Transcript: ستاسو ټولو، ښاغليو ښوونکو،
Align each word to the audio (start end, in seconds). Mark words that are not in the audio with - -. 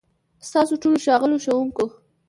ستاسو 0.47 0.73
ټولو، 0.81 0.97
ښاغليو 1.05 1.43
ښوونکو، 1.45 1.83